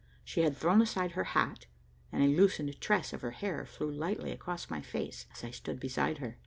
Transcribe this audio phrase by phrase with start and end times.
[0.23, 1.67] She had thrown aside her hat,
[2.11, 5.79] and a loosened tress of her hair flew lightly across my face as I stood
[5.79, 6.39] beside her.